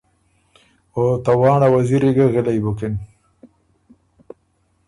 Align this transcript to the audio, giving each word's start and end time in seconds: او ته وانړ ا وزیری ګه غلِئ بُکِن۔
او 0.93 1.03
ته 1.23 1.31
وانړ 1.41 1.61
ا 1.65 1.67
وزیری 1.75 2.11
ګه 2.17 2.25
غلِئ 2.33 2.57
بُکِن۔ 2.63 2.93